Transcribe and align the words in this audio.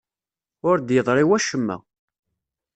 Ur 0.69 0.77
d-yeḍri 0.79 1.23
wacemma. 1.29 1.77